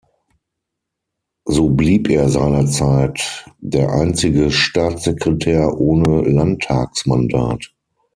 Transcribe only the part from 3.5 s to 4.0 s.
der